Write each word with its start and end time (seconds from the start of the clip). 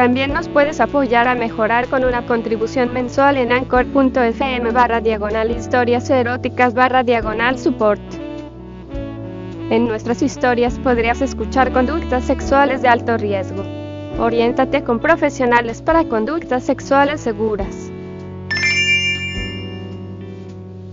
También 0.00 0.32
nos 0.32 0.48
puedes 0.48 0.80
apoyar 0.80 1.28
a 1.28 1.34
mejorar 1.34 1.86
con 1.88 2.06
una 2.06 2.24
contribución 2.24 2.90
mensual 2.90 3.36
en 3.36 3.52
anchor.fm 3.52 4.70
barra 4.70 5.02
diagonal 5.02 5.50
historias 5.50 6.08
eróticas 6.08 6.72
barra 6.72 7.02
diagonal 7.02 7.58
support. 7.58 8.00
En 9.68 9.86
nuestras 9.86 10.22
historias 10.22 10.78
podrías 10.78 11.20
escuchar 11.20 11.70
conductas 11.74 12.24
sexuales 12.24 12.80
de 12.80 12.88
alto 12.88 13.18
riesgo. 13.18 13.62
Oriéntate 14.18 14.84
con 14.84 15.00
profesionales 15.00 15.82
para 15.82 16.04
conductas 16.04 16.64
sexuales 16.64 17.20
seguras. 17.20 17.92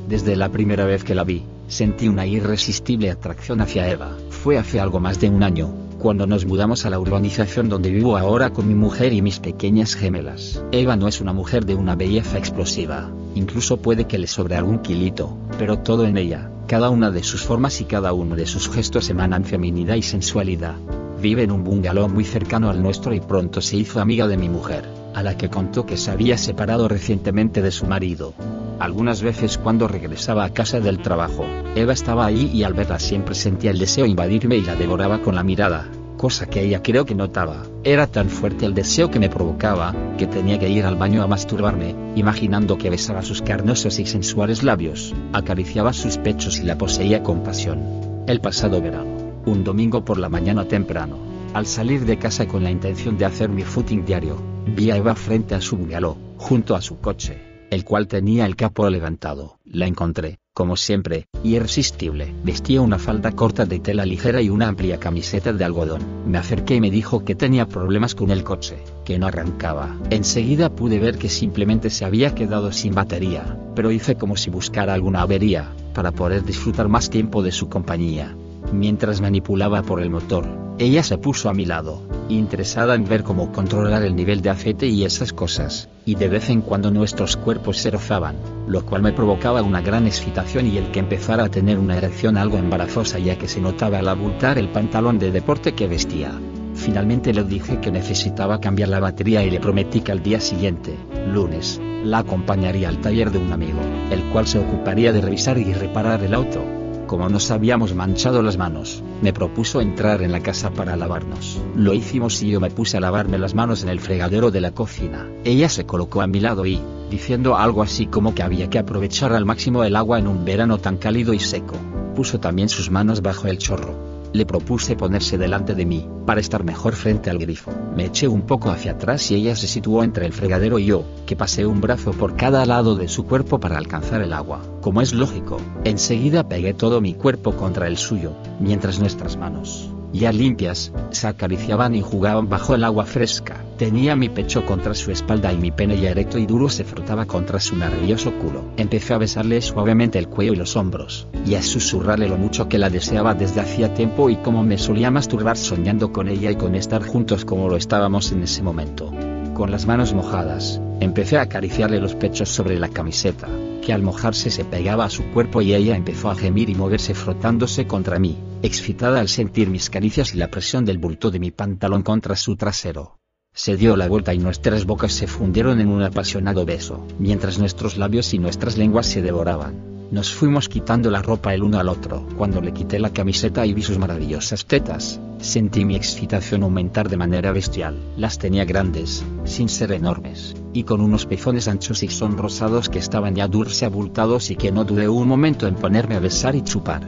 Desde 0.10 0.36
la 0.36 0.50
primera 0.50 0.84
vez 0.84 1.06
que 1.06 1.16
la 1.16 1.24
vi, 1.24 1.46
sentí 1.70 2.10
una 2.10 2.26
irresistible 2.26 3.10
atracción 3.10 3.62
hacia 3.62 3.90
Eva. 3.90 4.18
Fue 4.32 4.58
hace 4.58 4.82
algo 4.82 5.00
más 5.00 5.22
de 5.22 5.30
un 5.30 5.44
año, 5.44 5.87
cuando 5.98 6.28
nos 6.28 6.46
mudamos 6.46 6.86
a 6.86 6.90
la 6.90 7.00
urbanización 7.00 7.70
donde 7.70 7.90
vivo 7.90 8.18
ahora 8.18 8.52
con 8.52 8.68
mi 8.68 8.76
mujer 8.76 9.14
y 9.14 9.22
mis 9.22 9.40
pequeñas 9.40 9.96
gemelas. 9.96 10.64
Eva 10.72 10.96
no 10.96 11.08
es 11.08 11.22
una 11.22 11.34
mujer 11.34 11.66
de 11.66 11.76
una 11.76 11.96
belleza 11.96 12.38
explosiva, 12.38 13.12
incluso 13.36 13.78
puede 13.78 14.06
que 14.06 14.18
le 14.18 14.28
sobre 14.28 14.56
algún 14.56 14.80
kilito, 14.80 15.38
pero 15.58 15.80
todo 15.80 16.06
en 16.06 16.18
ella, 16.18 16.52
cada 16.68 16.90
una 16.90 17.12
de 17.12 17.24
sus 17.24 17.44
formas 17.44 17.82
y 17.82 17.86
cada 17.86 18.14
uno 18.14 18.36
de 18.36 18.46
sus 18.46 18.70
gestos 18.70 19.10
emanan 19.10 19.46
feminidad 19.46 19.96
y 19.96 20.04
sensualidad. 20.04 20.76
Vive 21.22 21.44
en 21.44 21.52
un 21.52 21.64
bungalow 21.64 22.08
muy 22.10 22.26
cercano 22.26 22.70
al 22.70 22.84
nuestro 22.84 23.14
y 23.14 23.20
pronto 23.20 23.62
se 23.62 23.78
hizo 23.78 24.00
amiga 24.00 24.28
de 24.28 24.38
mi 24.38 24.50
mujer, 24.50 24.84
a 25.16 25.24
la 25.24 25.36
que 25.36 25.50
contó 25.50 25.86
que 25.86 25.98
se 25.98 26.12
había 26.12 26.38
separado 26.38 26.88
recientemente 26.88 27.62
de 27.62 27.72
su 27.72 27.88
marido. 27.88 28.34
Algunas 28.80 29.24
veces 29.24 29.58
cuando 29.58 29.88
regresaba 29.88 30.44
a 30.46 30.54
casa 30.54 30.80
del 30.80 31.00
trabajo, 31.00 31.46
Eva 31.74 31.94
estaba 31.94 32.28
allí 32.28 32.52
y 32.54 32.62
al 32.62 32.76
verla 32.76 33.00
siempre 33.00 33.34
sentía 33.34 33.72
el 33.72 33.80
deseo 33.80 34.06
invadirme 34.06 34.56
y 34.56 34.62
la 34.62 34.76
devoraba 34.76 35.20
con 35.24 35.34
la 35.34 35.42
mirada, 35.42 35.90
cosa 36.16 36.46
que 36.46 36.62
ella 36.62 36.84
creo 36.84 37.04
que 37.04 37.16
notaba. 37.16 37.64
Era 37.84 38.06
tan 38.06 38.30
fuerte 38.30 38.68
el 38.68 38.76
deseo 38.76 39.10
que 39.10 39.20
me 39.20 39.30
provocaba, 39.30 39.96
que 40.20 40.28
tenía 40.28 40.60
que 40.60 40.70
ir 40.70 40.86
al 40.86 40.96
baño 40.96 41.24
a 41.24 41.28
masturbarme, 41.28 41.96
imaginando 42.16 42.78
que 42.78 42.92
besaba 42.92 43.24
sus 43.24 43.42
carnosos 43.42 43.98
y 43.98 44.06
sensuales 44.06 44.62
labios, 44.62 45.16
acariciaba 45.34 45.92
sus 45.92 46.20
pechos 46.20 46.60
y 46.60 46.64
la 46.64 46.78
poseía 46.78 47.24
con 47.24 47.42
pasión. 47.42 47.82
El 48.28 48.42
pasado 48.42 48.80
verano, 48.80 49.42
un 49.48 49.64
domingo 49.64 50.06
por 50.06 50.20
la 50.20 50.30
mañana 50.30 50.66
temprano, 50.66 51.18
al 51.56 51.66
salir 51.66 52.06
de 52.06 52.20
casa 52.20 52.48
con 52.48 52.64
la 52.64 52.70
intención 52.70 53.18
de 53.18 53.26
hacer 53.26 53.50
mi 53.50 53.64
footing 53.64 54.06
diario, 54.06 54.38
vi 54.68 54.92
a 54.92 54.98
Eva 54.98 55.16
frente 55.16 55.56
a 55.56 55.62
su 55.62 55.78
bungalow, 55.78 56.16
junto 56.38 56.76
a 56.76 56.82
su 56.82 57.00
coche 57.00 57.57
el 57.70 57.84
cual 57.84 58.08
tenía 58.08 58.46
el 58.46 58.56
capo 58.56 58.90
levantado. 58.90 59.60
La 59.66 59.88
encontré, 59.88 60.40
como 60.54 60.76
siempre, 60.76 61.28
irresistible. 61.44 62.34
Vestía 62.44 62.82
una 62.82 62.98
falda 62.98 63.32
corta 63.32 63.66
de 63.66 63.80
tela 63.80 64.06
ligera 64.06 64.42
y 64.42 64.50
una 64.50 64.68
amplia 64.68 65.00
camiseta 65.00 65.54
de 65.54 65.64
algodón. 65.64 66.02
Me 66.26 66.38
acerqué 66.38 66.76
y 66.76 66.82
me 66.82 66.92
dijo 66.92 67.24
que 67.24 67.36
tenía 67.36 67.68
problemas 67.68 68.16
con 68.16 68.32
el 68.32 68.44
coche, 68.44 68.78
que 69.06 69.20
no 69.20 69.28
arrancaba. 69.28 69.96
Enseguida 70.10 70.70
pude 70.70 71.00
ver 71.00 71.18
que 71.18 71.30
simplemente 71.30 71.90
se 71.90 72.06
había 72.06 72.34
quedado 72.34 72.72
sin 72.72 72.96
batería, 72.96 73.58
pero 73.76 73.92
hice 73.92 74.16
como 74.16 74.38
si 74.38 74.50
buscara 74.50 74.94
alguna 74.94 75.22
avería, 75.22 75.70
para 75.94 76.12
poder 76.12 76.44
disfrutar 76.44 76.88
más 76.88 77.10
tiempo 77.10 77.44
de 77.44 77.52
su 77.52 77.70
compañía. 77.70 78.36
Mientras 78.72 79.22
manipulaba 79.22 79.82
por 79.82 80.02
el 80.02 80.10
motor, 80.10 80.46
ella 80.80 81.02
se 81.02 81.18
puso 81.18 81.50
a 81.50 81.54
mi 81.54 81.66
lado, 81.66 82.04
interesada 82.30 82.94
en 82.96 83.08
ver 83.08 83.24
cómo 83.24 83.52
controlar 83.52 84.04
el 84.04 84.16
nivel 84.16 84.42
de 84.42 84.50
aceite 84.50 84.88
y 84.88 85.06
esas 85.06 85.34
cosas, 85.34 85.90
y 86.06 86.16
de 86.16 86.28
vez 86.28 86.50
en 86.50 86.62
cuando 86.62 86.92
nuestros 86.92 87.38
cuerpos 87.38 87.78
se 87.78 87.92
rozaban, 87.92 88.36
lo 88.68 88.86
cual 88.86 89.02
me 89.02 89.14
provocaba 89.14 89.64
una 89.64 89.82
gran 89.82 90.06
excitación 90.06 90.68
y 90.68 90.78
el 90.78 90.92
que 90.92 91.00
empezara 91.00 91.46
a 91.46 91.50
tener 91.50 91.80
una 91.80 91.98
erección 91.98 92.38
algo 92.38 92.58
embarazosa 92.58 93.18
ya 93.20 93.38
que 93.38 93.48
se 93.48 93.62
notaba 93.62 94.00
al 94.00 94.10
abultar 94.10 94.58
el 94.58 94.70
pantalón 94.70 95.18
de 95.18 95.32
deporte 95.32 95.74
que 95.74 95.88
vestía. 95.88 96.32
Finalmente 96.76 97.34
le 97.34 97.44
dije 97.44 97.80
que 97.80 97.92
necesitaba 97.92 98.62
cambiar 98.62 98.90
la 98.90 99.00
batería 99.00 99.44
y 99.44 99.50
le 99.50 99.60
prometí 99.60 100.02
que 100.02 100.12
al 100.12 100.22
día 100.22 100.40
siguiente, 100.40 100.96
lunes, 101.34 101.82
la 102.04 102.20
acompañaría 102.20 102.90
al 102.90 103.02
taller 103.02 103.32
de 103.32 103.40
un 103.40 103.52
amigo, 103.52 103.80
el 104.12 104.22
cual 104.26 104.46
se 104.46 104.60
ocuparía 104.60 105.12
de 105.12 105.22
revisar 105.22 105.58
y 105.58 105.74
reparar 105.74 106.24
el 106.24 106.36
auto. 106.36 106.62
Como 107.08 107.30
nos 107.30 107.52
habíamos 107.52 107.96
manchado 107.96 108.42
las 108.42 108.58
manos, 108.58 109.02
me 109.22 109.32
propuso 109.32 109.80
entrar 109.80 110.22
en 110.22 110.34
la 110.34 110.42
casa 110.42 110.72
para 110.72 110.98
lavarnos. 110.98 111.58
Lo 111.74 111.94
hicimos 111.94 112.44
y 112.44 112.50
yo 112.50 112.60
me 112.60 112.70
puse 112.70 112.98
a 112.98 113.00
lavarme 113.00 113.38
las 113.38 113.56
manos 113.56 113.82
en 113.84 113.90
el 113.90 114.02
fregadero 114.02 114.52
de 114.52 114.60
la 114.60 114.72
cocina. 114.72 115.26
Ella 115.46 115.70
se 115.70 115.86
colocó 115.86 116.22
a 116.22 116.28
mi 116.28 116.42
lado 116.42 116.66
y, 116.66 116.82
diciendo 117.10 117.56
algo 117.56 117.82
así 117.82 118.08
como 118.08 118.36
que 118.36 118.44
había 118.44 118.70
que 118.70 118.78
aprovechar 118.78 119.32
al 119.32 119.46
máximo 119.46 119.86
el 119.86 119.96
agua 119.96 120.20
en 120.20 120.28
un 120.28 120.44
verano 120.44 120.80
tan 120.80 120.98
cálido 120.98 121.34
y 121.34 121.40
seco, 121.40 121.76
puso 122.14 122.42
también 122.42 122.68
sus 122.68 122.92
manos 122.92 123.22
bajo 123.22 123.48
el 123.48 123.58
chorro. 123.58 124.17
Le 124.34 124.46
propuse 124.46 124.96
ponerse 124.96 125.38
delante 125.38 125.76
de 125.76 125.86
mí, 125.86 126.08
para 126.26 126.42
estar 126.42 126.64
mejor 126.64 126.96
frente 126.96 127.30
al 127.30 127.38
grifo. 127.38 127.72
Me 127.96 128.06
eché 128.06 128.28
un 128.28 128.42
poco 128.42 128.70
hacia 128.70 128.92
atrás 128.92 129.32
y 129.32 129.36
ella 129.36 129.56
se 129.56 129.68
situó 129.68 130.04
entre 130.04 130.26
el 130.26 130.34
fregadero 130.34 130.80
y 130.80 130.86
yo, 130.86 131.04
que 131.26 131.36
pasé 131.36 131.66
un 131.66 131.82
brazo 131.82 132.12
por 132.12 132.36
cada 132.36 132.66
lado 132.66 132.96
de 132.96 133.08
su 133.08 133.26
cuerpo 133.26 133.60
para 133.60 133.78
alcanzar 133.78 134.22
el 134.22 134.34
agua. 134.34 134.62
Como 134.82 135.02
es 135.02 135.14
lógico, 135.14 135.60
enseguida 135.84 136.48
pegué 136.48 136.74
todo 136.74 137.02
mi 137.02 137.14
cuerpo 137.14 137.54
contra 137.54 137.88
el 137.88 137.98
suyo, 137.98 138.34
mientras 138.60 139.00
nuestras 139.00 139.38
manos, 139.38 139.90
ya 140.14 140.32
limpias, 140.32 140.92
se 141.12 141.28
acariciaban 141.28 141.96
y 141.96 142.02
jugaban 142.02 142.50
bajo 142.50 142.76
el 142.76 142.84
agua 142.84 143.06
fresca. 143.06 143.64
Tenía 143.78 144.16
mi 144.16 144.30
pecho 144.30 144.66
contra 144.66 144.94
su 144.94 145.12
espalda 145.12 145.54
y 145.54 145.58
mi 145.58 145.72
pene 145.72 146.00
ya 146.00 146.10
erecto 146.10 146.38
y 146.38 146.46
duro 146.46 146.70
se 146.70 146.84
frotaba 146.84 147.26
contra 147.26 147.60
su 147.60 147.76
nervioso 147.76 148.32
culo. 148.34 148.64
Empecé 148.78 149.14
a 149.14 149.20
besarle 149.20 149.62
suavemente 149.62 150.18
el 150.18 150.28
cuello 150.28 150.54
y 150.54 150.56
los 150.56 150.76
hombros, 150.76 151.28
y 151.46 151.56
a 151.56 151.62
susurrarle 151.62 152.30
lo 152.30 152.38
mucho 152.38 152.68
que 152.68 152.78
la 152.78 152.90
deseaba 152.90 153.34
desde 153.34 153.62
hacía 153.62 153.94
tiempo 153.94 154.30
y 154.30 154.38
cómo 154.38 154.64
me 154.64 154.78
solía 154.78 155.12
masturbar 155.12 155.58
soñando 155.58 156.12
con 156.12 156.28
ella 156.28 156.52
y 156.52 156.56
con 156.56 156.76
estar 156.76 157.06
juntos 157.06 157.46
como 157.46 157.70
lo 157.70 157.78
estábamos 157.78 158.32
en 158.32 158.44
ese 158.44 158.64
momento. 158.64 159.14
Con 159.54 159.72
las 159.72 159.86
manos 159.88 160.14
mojadas, 160.14 160.82
empecé 161.00 161.38
a 161.38 161.42
acariciarle 161.42 162.00
los 162.00 162.16
pechos 162.16 162.50
sobre 162.50 162.80
la 162.80 162.90
camiseta, 162.90 163.48
que 163.84 163.94
al 163.94 164.04
mojarse 164.04 164.50
se 164.52 164.66
pegaba 164.66 165.06
a 165.06 165.10
su 165.10 165.24
cuerpo 165.32 165.62
y 165.62 165.74
ella 165.74 165.96
empezó 165.96 166.30
a 166.30 166.36
gemir 166.36 166.70
y 166.70 166.76
moverse 166.76 167.14
frotándose 167.14 167.88
contra 167.88 168.20
mí, 168.20 168.38
excitada 168.64 169.20
al 169.20 169.30
sentir 169.30 169.70
mis 169.70 169.90
caricias 169.90 170.34
y 170.34 170.38
la 170.38 170.50
presión 170.50 170.86
del 170.86 170.98
bulto 170.98 171.32
de 171.32 171.40
mi 171.40 171.52
pantalón 171.52 172.04
contra 172.04 172.36
su 172.36 172.56
trasero. 172.56 173.20
Se 173.54 173.76
dio 173.76 173.96
la 173.96 174.08
vuelta 174.08 174.34
y 174.34 174.38
nuestras 174.40 174.86
bocas 174.86 175.14
se 175.14 175.28
fundieron 175.28 175.80
en 175.80 175.88
un 175.88 176.04
apasionado 176.04 176.66
beso, 176.66 177.06
mientras 177.18 177.58
nuestros 177.58 177.98
labios 177.98 178.34
y 178.34 178.40
nuestras 178.40 178.78
lenguas 178.78 179.08
se 179.08 179.22
devoraban. 179.22 179.98
Nos 180.10 180.34
fuimos 180.34 180.70
quitando 180.70 181.12
la 181.12 181.22
ropa 181.22 181.54
el 181.54 181.64
uno 181.64 181.80
al 181.80 181.90
otro. 181.90 182.26
Cuando 182.38 182.62
le 182.62 182.72
quité 182.72 182.98
la 182.98 183.12
camiseta 183.12 183.66
y 183.66 183.74
vi 183.74 183.82
sus 183.82 183.98
maravillosas 183.98 184.66
tetas, 184.66 185.20
sentí 185.40 185.84
mi 185.84 185.98
excitación 185.98 186.64
aumentar 186.64 187.10
de 187.10 187.18
manera 187.18 187.52
bestial. 187.52 187.98
Las 188.16 188.38
tenía 188.38 188.64
grandes, 188.64 189.26
sin 189.44 189.68
ser 189.68 189.92
enormes, 189.92 190.56
y 190.72 190.84
con 190.84 191.02
unos 191.02 191.26
pezones 191.26 191.68
anchos 191.68 192.04
y 192.04 192.08
sonrosados 192.08 192.88
que 192.88 193.00
estaban 193.00 193.36
ya 193.36 193.50
y 193.52 193.86
abultados 193.86 194.50
y 194.50 194.56
que 194.56 194.72
no 194.72 194.86
dudé 194.86 195.10
un 195.10 195.28
momento 195.28 195.68
en 195.68 195.76
ponerme 195.76 196.16
a 196.16 196.20
besar 196.20 196.56
y 196.56 196.62
chupar. 196.62 197.02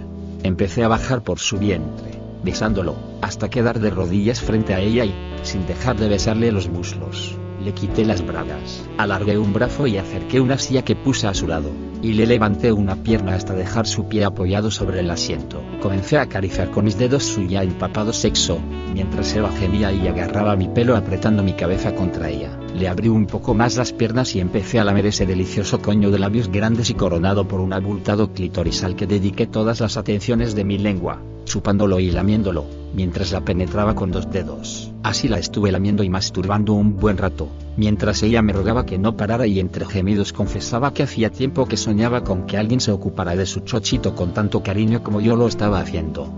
Empecé 0.44 0.84
a 0.84 0.88
bajar 0.88 1.22
por 1.22 1.40
su 1.40 1.58
vientre, 1.58 2.12
besándolo, 2.44 2.96
hasta 3.22 3.50
quedar 3.50 3.80
de 3.80 3.90
rodillas 3.90 4.42
frente 4.42 4.74
a 4.74 4.80
ella 4.80 5.06
y, 5.06 5.14
sin 5.44 5.66
dejar 5.68 5.98
de 5.98 6.08
besarle 6.08 6.52
los 6.52 6.70
muslos, 6.70 7.38
le 7.64 7.74
quité 7.74 8.06
las 8.06 8.26
bragas. 8.26 8.84
Alargué 8.97 9.38
un 9.38 9.53
brazo 9.53 9.88
y 9.88 9.97
acerqué 9.97 10.40
una 10.40 10.58
silla 10.58 10.84
que 10.84 10.96
puse 10.96 11.28
a 11.28 11.34
su 11.34 11.47
lado, 11.47 11.72
y 12.02 12.14
le 12.14 12.26
levanté 12.26 12.72
una 12.72 12.96
pierna 12.96 13.36
hasta 13.36 13.53
dejar 13.53 13.86
su 13.86 14.08
pie 14.08 14.24
apoyado 14.24 14.72
sobre 14.72 15.02
el 15.02 15.12
asiento. 15.12 15.62
Comencé 15.82 16.18
a 16.18 16.24
acariciar 16.24 16.72
con 16.72 16.85
mis 16.85 16.97
dedos 16.97 17.26
su 17.26 17.44
ya 17.44 17.64
empapado 17.64 18.14
sexo, 18.14 18.59
mientras 18.94 19.35
Eva 19.35 19.52
gemía 19.52 19.92
y 19.92 20.08
agarraba 20.08 20.56
mi 20.56 20.70
pelo 20.70 20.96
apretando 20.96 21.44
mi 21.44 21.53
cabeza 21.53 21.94
contra 21.94 22.30
ella. 22.30 22.58
Le 22.79 22.87
abrí 22.87 23.09
un 23.09 23.26
poco 23.26 23.53
más 23.53 23.76
las 23.76 23.91
piernas 23.91 24.34
y 24.37 24.40
empecé 24.40 24.79
a 24.79 24.85
lamer 24.85 25.08
ese 25.08 25.26
delicioso 25.26 25.81
coño 25.81 26.11
de 26.11 26.20
labios 26.20 26.49
grandes 26.49 26.90
y 26.90 26.93
coronado 26.93 27.46
por 27.46 27.59
un 27.59 27.73
abultado 27.73 28.31
clitoris 28.31 28.85
al 28.85 28.96
que 28.96 29.05
dediqué 29.05 29.47
todas 29.47 29.81
las 29.81 29.97
atenciones 29.97 30.55
de 30.55 30.64
mi 30.64 30.78
lengua, 30.78 31.22
chupándolo 31.43 31.99
y 31.99 32.09
lamiéndolo, 32.09 32.64
mientras 32.93 33.34
la 33.34 33.41
penetraba 33.41 33.96
con 33.96 34.11
dos 34.11 34.31
dedos. 34.31 34.93
Así 35.03 35.28
la 35.28 35.40
estuve 35.40 35.73
lamiendo 35.73 36.03
y 36.03 36.09
masturbando 36.09 36.72
un 36.72 36.96
buen 36.96 37.17
rato, 37.17 37.49
mientras 37.76 38.23
ella 38.23 38.41
me 38.41 38.53
rogaba 38.53 38.85
que 38.85 38.97
no 38.97 39.17
parara 39.17 39.46
y 39.46 39.59
entre 39.59 39.85
gemidos 39.85 40.32
confesaba 40.32 40.93
que 40.93 41.03
hacía 41.03 41.32
tiempo 41.32 41.66
que 41.66 41.75
soñaba 41.75 42.23
con 42.23 42.46
que 42.46 42.58
alguien 42.58 42.79
se 42.79 42.93
ocupara 42.93 43.35
de 43.35 43.46
su 43.46 43.59
chochito 43.59 44.16
con 44.16 44.34
tanto 44.34 44.64
cariño 44.64 45.03
como 45.03 45.20
yo 45.20 45.35
lo 45.35 45.49
estaba 45.49 45.82
haciendo. 45.82 46.29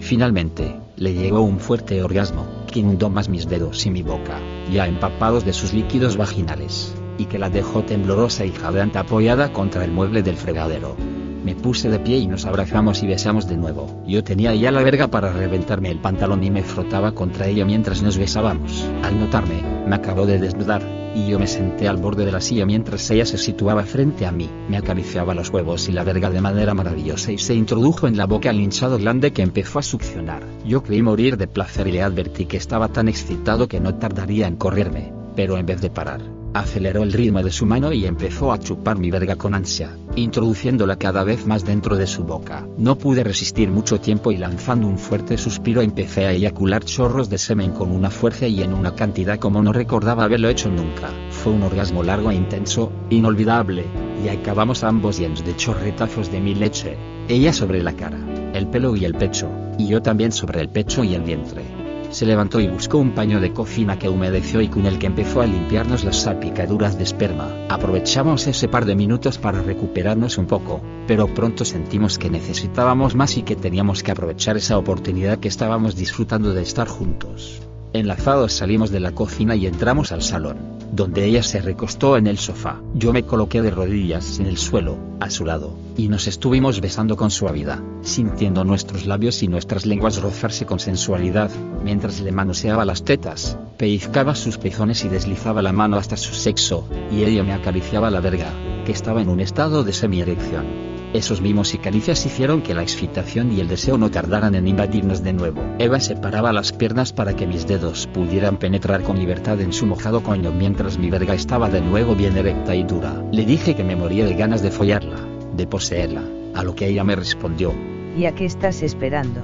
Finalmente, 0.00 0.76
le 0.96 1.12
llegó 1.12 1.42
un 1.42 1.60
fuerte 1.60 2.02
orgasmo, 2.02 2.46
que 2.70 2.80
inundó 2.80 3.10
más 3.10 3.28
mis 3.28 3.48
dedos 3.48 3.84
y 3.86 3.90
mi 3.90 4.02
boca, 4.02 4.40
ya 4.72 4.86
empapados 4.86 5.44
de 5.44 5.52
sus 5.52 5.72
líquidos 5.72 6.16
vaginales. 6.16 6.94
y 7.18 7.26
que 7.26 7.38
la 7.38 7.50
dejó 7.50 7.82
temblorosa 7.82 8.46
y 8.46 8.50
jadeante 8.50 8.98
apoyada 8.98 9.52
contra 9.52 9.84
el 9.84 9.92
mueble 9.92 10.22
del 10.22 10.38
fregadero. 10.38 10.96
Me 11.44 11.54
puse 11.54 11.90
de 11.90 11.98
pie 11.98 12.16
y 12.16 12.26
nos 12.26 12.46
abrazamos 12.46 13.02
y 13.02 13.06
besamos 13.06 13.46
de 13.46 13.58
nuevo. 13.58 14.02
Yo 14.06 14.24
tenía 14.24 14.54
ya 14.54 14.70
la 14.70 14.82
verga 14.82 15.08
para 15.08 15.30
reventarme 15.30 15.90
el 15.90 15.98
pantalón 15.98 16.42
y 16.44 16.50
me 16.50 16.62
frotaba 16.62 17.12
contra 17.12 17.46
ella 17.46 17.66
mientras 17.66 18.02
nos 18.02 18.16
besábamos. 18.16 18.86
Al 19.02 19.20
notarme, 19.20 19.62
me 19.86 19.96
acabó 19.96 20.24
de 20.24 20.38
desnudar, 20.38 20.82
y 21.14 21.28
yo 21.28 21.38
me 21.38 21.46
senté 21.46 21.88
al 21.88 21.96
borde 21.96 22.24
de 22.24 22.32
la 22.32 22.40
silla 22.40 22.66
mientras 22.66 23.10
ella 23.10 23.26
se 23.26 23.38
situaba 23.38 23.84
frente 23.84 24.26
a 24.26 24.32
mí. 24.32 24.48
Me 24.68 24.76
acariciaba 24.76 25.34
los 25.34 25.50
huevos 25.50 25.88
y 25.88 25.92
la 25.92 26.04
verga 26.04 26.30
de 26.30 26.40
manera 26.40 26.74
maravillosa 26.74 27.32
y 27.32 27.38
se 27.38 27.54
introdujo 27.54 28.06
en 28.06 28.16
la 28.16 28.26
boca 28.26 28.50
al 28.50 28.60
hinchado 28.60 28.98
glande 28.98 29.32
que 29.32 29.42
empezó 29.42 29.78
a 29.78 29.82
succionar. 29.82 30.42
Yo 30.64 30.82
creí 30.82 31.02
morir 31.02 31.36
de 31.36 31.46
placer 31.46 31.88
y 31.88 31.92
le 31.92 32.02
advertí 32.02 32.46
que 32.46 32.56
estaba 32.56 32.88
tan 32.88 33.08
excitado 33.08 33.68
que 33.68 33.80
no 33.80 33.94
tardaría 33.96 34.46
en 34.46 34.56
correrme, 34.56 35.12
pero 35.34 35.56
en 35.56 35.66
vez 35.66 35.80
de 35.80 35.90
parar, 35.90 36.20
Aceleró 36.52 37.04
el 37.04 37.12
ritmo 37.12 37.42
de 37.44 37.52
su 37.52 37.64
mano 37.64 37.92
y 37.92 38.06
empezó 38.06 38.52
a 38.52 38.58
chupar 38.58 38.98
mi 38.98 39.10
verga 39.10 39.36
con 39.36 39.54
ansia, 39.54 39.96
introduciéndola 40.16 40.96
cada 40.96 41.22
vez 41.22 41.46
más 41.46 41.64
dentro 41.64 41.96
de 41.96 42.08
su 42.08 42.24
boca. 42.24 42.66
No 42.76 42.98
pude 42.98 43.22
resistir 43.22 43.70
mucho 43.70 44.00
tiempo 44.00 44.32
y 44.32 44.36
lanzando 44.36 44.88
un 44.88 44.98
fuerte 44.98 45.38
suspiro 45.38 45.80
empecé 45.80 46.26
a 46.26 46.32
eyacular 46.32 46.84
chorros 46.84 47.30
de 47.30 47.38
semen 47.38 47.70
con 47.70 47.92
una 47.92 48.10
fuerza 48.10 48.48
y 48.48 48.62
en 48.62 48.72
una 48.72 48.96
cantidad 48.96 49.38
como 49.38 49.62
no 49.62 49.72
recordaba 49.72 50.24
haberlo 50.24 50.48
hecho 50.48 50.70
nunca. 50.70 51.10
Fue 51.30 51.52
un 51.52 51.62
orgasmo 51.62 52.02
largo 52.02 52.32
e 52.32 52.34
intenso, 52.34 52.90
inolvidable, 53.10 53.84
y 54.24 54.28
acabamos 54.28 54.82
ambos 54.82 55.18
llenos 55.18 55.44
de 55.44 55.54
chorretazos 55.54 56.32
de 56.32 56.40
mi 56.40 56.56
leche, 56.56 56.96
ella 57.28 57.52
sobre 57.52 57.80
la 57.80 57.92
cara, 57.92 58.18
el 58.54 58.66
pelo 58.66 58.96
y 58.96 59.04
el 59.04 59.14
pecho, 59.14 59.48
y 59.78 59.86
yo 59.86 60.02
también 60.02 60.32
sobre 60.32 60.60
el 60.60 60.68
pecho 60.68 61.04
y 61.04 61.14
el 61.14 61.22
vientre. 61.22 61.79
Se 62.10 62.26
levantó 62.26 62.58
y 62.60 62.66
buscó 62.66 62.98
un 62.98 63.12
paño 63.12 63.40
de 63.40 63.52
cocina 63.52 63.98
que 63.98 64.08
humedeció 64.08 64.60
y 64.60 64.68
con 64.68 64.84
el 64.86 64.98
que 64.98 65.06
empezó 65.06 65.42
a 65.42 65.46
limpiarnos 65.46 66.04
las 66.04 66.22
salpicaduras 66.22 66.98
de 66.98 67.04
esperma. 67.04 67.66
Aprovechamos 67.68 68.48
ese 68.48 68.66
par 68.66 68.84
de 68.84 68.96
minutos 68.96 69.38
para 69.38 69.62
recuperarnos 69.62 70.36
un 70.36 70.46
poco, 70.46 70.82
pero 71.06 71.32
pronto 71.32 71.64
sentimos 71.64 72.18
que 72.18 72.28
necesitábamos 72.28 73.14
más 73.14 73.36
y 73.36 73.42
que 73.42 73.54
teníamos 73.54 74.02
que 74.02 74.10
aprovechar 74.10 74.56
esa 74.56 74.76
oportunidad 74.76 75.38
que 75.38 75.48
estábamos 75.48 75.94
disfrutando 75.94 76.52
de 76.52 76.62
estar 76.62 76.88
juntos. 76.88 77.62
Enlazados 77.92 78.52
salimos 78.52 78.90
de 78.90 79.00
la 79.00 79.12
cocina 79.12 79.56
y 79.56 79.66
entramos 79.66 80.12
al 80.12 80.22
salón, 80.22 80.58
donde 80.92 81.24
ella 81.24 81.42
se 81.42 81.60
recostó 81.60 82.16
en 82.16 82.28
el 82.28 82.38
sofá. 82.38 82.80
Yo 82.94 83.12
me 83.12 83.24
coloqué 83.24 83.62
de 83.62 83.72
rodillas 83.72 84.38
en 84.38 84.46
el 84.46 84.58
suelo, 84.58 84.96
a 85.18 85.28
su 85.28 85.44
lado, 85.44 85.76
y 85.96 86.06
nos 86.06 86.28
estuvimos 86.28 86.80
besando 86.80 87.16
con 87.16 87.32
suavidad, 87.32 87.80
sintiendo 88.02 88.62
nuestros 88.62 89.06
labios 89.06 89.42
y 89.42 89.48
nuestras 89.48 89.86
lenguas 89.86 90.22
rozarse 90.22 90.66
con 90.66 90.78
sensualidad, 90.78 91.50
mientras 91.82 92.20
le 92.20 92.30
manoseaba 92.30 92.84
las 92.84 93.02
tetas, 93.02 93.58
pellizcaba 93.76 94.36
sus 94.36 94.56
pezones 94.56 95.04
y 95.04 95.08
deslizaba 95.08 95.60
la 95.60 95.72
mano 95.72 95.96
hasta 95.96 96.16
su 96.16 96.32
sexo, 96.32 96.88
y 97.10 97.24
ella 97.24 97.42
me 97.42 97.54
acariciaba 97.54 98.08
la 98.10 98.20
verga, 98.20 98.52
que 98.86 98.92
estaba 98.92 99.20
en 99.20 99.28
un 99.28 99.40
estado 99.40 99.82
de 99.82 99.92
semi-erección. 99.92 100.89
Esos 101.12 101.40
mimos 101.40 101.74
y 101.74 101.78
caricias 101.78 102.24
hicieron 102.24 102.62
que 102.62 102.72
la 102.72 102.82
excitación 102.82 103.50
y 103.50 103.58
el 103.58 103.66
deseo 103.66 103.98
no 103.98 104.12
tardaran 104.12 104.54
en 104.54 104.68
invadirnos 104.68 105.24
de 105.24 105.32
nuevo. 105.32 105.60
Eva 105.80 105.98
separaba 105.98 106.52
las 106.52 106.72
piernas 106.72 107.12
para 107.12 107.34
que 107.34 107.48
mis 107.48 107.66
dedos 107.66 108.06
pudieran 108.06 108.58
penetrar 108.58 109.02
con 109.02 109.18
libertad 109.18 109.60
en 109.60 109.72
su 109.72 109.86
mojado 109.86 110.22
coño 110.22 110.52
mientras 110.52 110.98
mi 110.98 111.10
verga 111.10 111.34
estaba 111.34 111.68
de 111.68 111.80
nuevo 111.80 112.14
bien 112.14 112.36
erecta 112.36 112.76
y 112.76 112.84
dura. 112.84 113.24
Le 113.32 113.44
dije 113.44 113.74
que 113.74 113.82
me 113.82 113.96
moría 113.96 114.24
de 114.24 114.34
ganas 114.34 114.62
de 114.62 114.70
follarla, 114.70 115.18
de 115.56 115.66
poseerla, 115.66 116.22
a 116.54 116.62
lo 116.62 116.76
que 116.76 116.86
ella 116.86 117.02
me 117.02 117.16
respondió. 117.16 117.74
¿Y 118.16 118.26
a 118.26 118.34
qué 118.36 118.44
estás 118.44 118.82
esperando? 118.82 119.40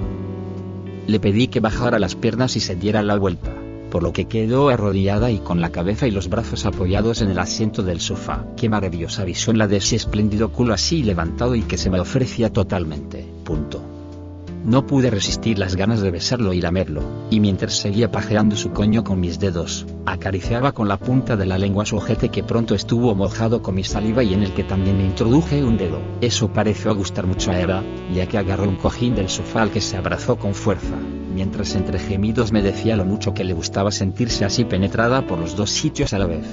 Le 1.05 1.19
pedí 1.19 1.47
que 1.47 1.59
bajara 1.59 1.99
las 1.99 2.15
piernas 2.15 2.55
y 2.55 2.61
se 2.61 2.77
diera 2.77 3.01
la 3.01 3.17
vuelta 3.17 3.66
por 3.89 4.03
lo 4.03 4.13
que 4.13 4.25
quedó 4.25 4.69
arrodillada 4.69 5.31
y 5.31 5.39
con 5.39 5.61
la 5.61 5.71
cabeza 5.71 6.07
y 6.07 6.11
los 6.11 6.29
brazos 6.29 6.65
apoyados 6.65 7.21
en 7.21 7.29
el 7.31 7.39
asiento 7.39 7.83
del 7.83 7.99
sofá. 7.99 8.45
Qué 8.55 8.69
maravillosa 8.69 9.23
visión 9.23 9.57
la 9.57 9.67
de 9.67 9.77
ese 9.77 9.95
espléndido 9.95 10.51
culo 10.51 10.73
así 10.73 11.03
levantado 11.03 11.55
y 11.55 11.63
que 11.63 11.77
se 11.77 11.89
me 11.89 11.99
ofrecía 11.99 12.51
totalmente. 12.51 13.25
Punto. 13.43 13.97
No 14.67 14.85
pude 14.85 15.09
resistir 15.09 15.59
las 15.59 15.77
ganas 15.77 16.01
de 16.01 16.11
besarlo 16.11 16.51
y 16.51 16.59
lamerlo, 16.59 17.01
y 17.29 17.39
mientras 17.39 17.77
seguía 17.77 18.11
pajeando 18.11 18.57
su 18.57 18.71
coño 18.71 19.01
con 19.01 19.17
mis 19.17 19.39
dedos, 19.39 19.85
acariciaba 20.05 20.73
con 20.73 20.89
la 20.89 20.97
punta 20.97 21.37
de 21.37 21.45
la 21.45 21.57
lengua 21.57 21.85
su 21.85 21.95
ojete 21.95 22.27
que 22.27 22.43
pronto 22.43 22.75
estuvo 22.75 23.15
mojado 23.15 23.61
con 23.61 23.75
mi 23.75 23.85
saliva 23.85 24.23
y 24.23 24.33
en 24.33 24.43
el 24.43 24.53
que 24.53 24.65
también 24.65 24.97
me 24.97 25.05
introduje 25.05 25.63
un 25.63 25.77
dedo. 25.77 26.01
Eso 26.19 26.51
pareció 26.51 26.93
gustar 26.93 27.27
mucho 27.27 27.51
a 27.51 27.61
Eva, 27.61 27.81
ya 28.13 28.27
que 28.27 28.37
agarró 28.37 28.67
un 28.67 28.75
cojín 28.75 29.15
del 29.15 29.29
sofá 29.29 29.61
al 29.61 29.71
que 29.71 29.79
se 29.79 29.95
abrazó 29.95 30.35
con 30.35 30.53
fuerza, 30.53 30.97
mientras 31.37 31.75
entre 31.75 31.99
gemidos 31.99 32.51
me 32.51 32.63
decía 32.63 32.95
lo 32.95 33.05
mucho 33.05 33.35
que 33.35 33.43
le 33.43 33.53
gustaba 33.53 33.91
sentirse 33.91 34.43
así 34.43 34.65
penetrada 34.65 35.27
por 35.27 35.37
los 35.37 35.55
dos 35.55 35.69
sitios 35.69 36.11
a 36.13 36.17
la 36.17 36.25
vez. 36.25 36.43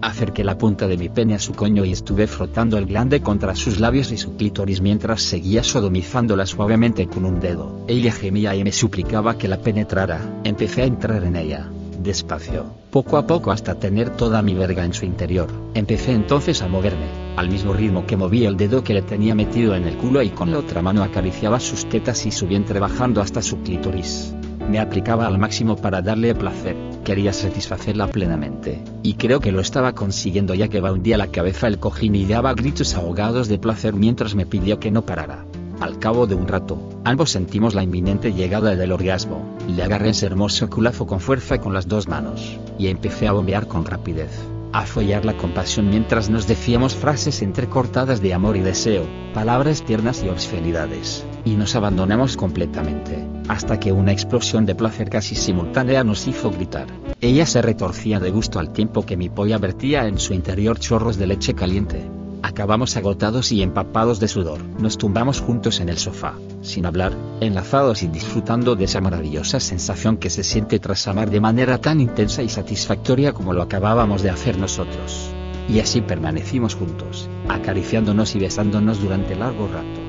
Acerqué 0.00 0.44
la 0.44 0.56
punta 0.56 0.88
de 0.88 0.96
mi 0.96 1.10
pene 1.10 1.34
a 1.34 1.38
su 1.38 1.52
coño 1.52 1.84
y 1.84 1.92
estuve 1.92 2.26
frotando 2.26 2.78
el 2.78 2.86
glande 2.86 3.20
contra 3.20 3.54
sus 3.54 3.80
labios 3.80 4.10
y 4.12 4.16
su 4.16 4.38
clítoris 4.38 4.80
mientras 4.80 5.20
seguía 5.20 5.62
sodomizándola 5.62 6.46
suavemente 6.46 7.06
con 7.06 7.26
un 7.26 7.38
dedo. 7.38 7.84
Ella 7.86 8.12
gemía 8.12 8.56
y 8.56 8.64
me 8.64 8.72
suplicaba 8.72 9.36
que 9.36 9.46
la 9.46 9.58
penetrara. 9.58 10.40
Empecé 10.42 10.80
a 10.80 10.86
entrar 10.86 11.22
en 11.22 11.36
ella, 11.36 11.68
despacio, 12.02 12.66
poco 12.90 13.16
a 13.16 13.26
poco 13.26 13.52
hasta 13.52 13.74
tener 13.74 14.10
toda 14.10 14.42
mi 14.42 14.54
verga 14.54 14.84
en 14.84 14.92
su 14.92 15.04
interior. 15.04 15.48
Empecé 15.74 16.12
entonces 16.12 16.62
a 16.62 16.68
moverme, 16.68 17.08
al 17.36 17.48
mismo 17.50 17.72
ritmo 17.72 18.06
que 18.06 18.16
movía 18.16 18.48
el 18.48 18.56
dedo 18.56 18.82
que 18.84 18.94
le 18.94 19.02
tenía 19.02 19.34
metido 19.34 19.74
en 19.74 19.84
el 19.84 19.96
culo 19.96 20.22
y 20.22 20.30
con 20.30 20.50
la 20.50 20.58
otra 20.58 20.82
mano 20.82 21.02
acariciaba 21.02 21.60
sus 21.60 21.88
tetas 21.88 22.26
y 22.26 22.30
su 22.30 22.46
vientre 22.46 22.80
bajando 22.80 23.20
hasta 23.20 23.42
su 23.42 23.62
clítoris. 23.62 24.34
Me 24.68 24.78
aplicaba 24.78 25.26
al 25.26 25.38
máximo 25.38 25.76
para 25.76 26.02
darle 26.02 26.34
placer 26.34 26.76
quería 27.04 27.32
satisfacerla 27.32 28.06
plenamente, 28.08 28.82
y 29.02 29.14
creo 29.14 29.40
que 29.40 29.52
lo 29.52 29.60
estaba 29.60 29.94
consiguiendo 29.94 30.54
ya 30.54 30.68
que 30.68 30.80
va 30.80 30.92
un 30.92 31.02
día 31.02 31.16
la 31.16 31.28
cabeza 31.28 31.66
el 31.66 31.78
cojín 31.78 32.14
y 32.14 32.26
daba 32.26 32.54
gritos 32.54 32.94
ahogados 32.94 33.48
de 33.48 33.58
placer 33.58 33.94
mientras 33.94 34.34
me 34.34 34.46
pidió 34.46 34.78
que 34.78 34.90
no 34.90 35.04
parara. 35.04 35.44
Al 35.80 35.98
cabo 35.98 36.26
de 36.26 36.34
un 36.34 36.46
rato, 36.46 36.78
ambos 37.04 37.30
sentimos 37.30 37.74
la 37.74 37.82
inminente 37.82 38.32
llegada 38.32 38.76
del 38.76 38.92
orgasmo, 38.92 39.56
le 39.66 39.82
agarré 39.82 40.10
ese 40.10 40.26
hermoso 40.26 40.68
culazo 40.68 41.06
con 41.06 41.20
fuerza 41.20 41.58
con 41.58 41.72
las 41.72 41.88
dos 41.88 42.06
manos, 42.06 42.58
y 42.78 42.88
empecé 42.88 43.26
a 43.26 43.32
bombear 43.32 43.66
con 43.66 43.84
rapidez 43.84 44.30
a 44.72 44.86
follarla 44.86 45.36
con 45.36 45.52
pasión 45.52 45.88
mientras 45.88 46.30
nos 46.30 46.46
decíamos 46.46 46.94
frases 46.94 47.42
entrecortadas 47.42 48.20
de 48.20 48.34
amor 48.34 48.56
y 48.56 48.60
deseo, 48.60 49.04
palabras 49.34 49.82
tiernas 49.84 50.22
y 50.22 50.28
obscenidades, 50.28 51.24
y 51.44 51.56
nos 51.56 51.74
abandonamos 51.74 52.36
completamente, 52.36 53.26
hasta 53.48 53.80
que 53.80 53.92
una 53.92 54.12
explosión 54.12 54.66
de 54.66 54.74
placer 54.74 55.10
casi 55.10 55.34
simultánea 55.34 56.04
nos 56.04 56.26
hizo 56.26 56.50
gritar. 56.50 56.86
Ella 57.20 57.46
se 57.46 57.62
retorcía 57.62 58.20
de 58.20 58.30
gusto 58.30 58.58
al 58.58 58.72
tiempo 58.72 59.04
que 59.04 59.16
mi 59.16 59.28
polla 59.28 59.58
vertía 59.58 60.06
en 60.06 60.18
su 60.18 60.34
interior 60.34 60.78
chorros 60.78 61.16
de 61.16 61.26
leche 61.26 61.54
caliente. 61.54 62.19
Acabamos 62.42 62.96
agotados 62.96 63.52
y 63.52 63.62
empapados 63.62 64.18
de 64.18 64.28
sudor. 64.28 64.62
Nos 64.80 64.96
tumbamos 64.96 65.40
juntos 65.40 65.80
en 65.80 65.88
el 65.88 65.98
sofá, 65.98 66.34
sin 66.62 66.86
hablar, 66.86 67.12
enlazados 67.40 68.02
y 68.02 68.08
disfrutando 68.08 68.76
de 68.76 68.84
esa 68.84 69.00
maravillosa 69.00 69.60
sensación 69.60 70.16
que 70.16 70.30
se 70.30 70.42
siente 70.42 70.78
tras 70.78 71.06
amar 71.06 71.30
de 71.30 71.40
manera 71.40 71.78
tan 71.78 72.00
intensa 72.00 72.42
y 72.42 72.48
satisfactoria 72.48 73.32
como 73.32 73.52
lo 73.52 73.62
acabábamos 73.62 74.22
de 74.22 74.30
hacer 74.30 74.58
nosotros. 74.58 75.30
Y 75.68 75.80
así 75.80 76.00
permanecimos 76.00 76.74
juntos, 76.74 77.28
acariciándonos 77.48 78.34
y 78.34 78.40
besándonos 78.40 79.00
durante 79.00 79.36
largo 79.36 79.68
rato. 79.68 80.00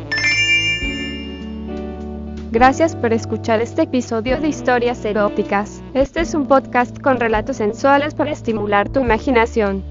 Gracias 2.52 2.98
por 2.98 3.14
escuchar 3.14 3.62
este 3.62 3.84
episodio 3.84 4.40
de 4.42 4.50
Historias 4.50 5.06
Eróticas. 5.06 5.82
Este 5.94 6.22
es 6.22 6.34
un 6.34 6.48
podcast 6.48 7.00
con 7.00 7.18
relatos 7.18 7.58
sensuales 7.58 8.14
para 8.14 8.32
estimular 8.32 8.90
tu 8.90 9.00
imaginación. 9.00 9.91